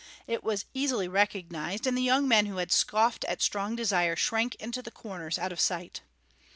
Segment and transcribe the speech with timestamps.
[0.25, 4.55] It was easily recognized, and the young men who had scoffed at Strong Desire shrank
[4.55, 6.01] into the corners out of sight.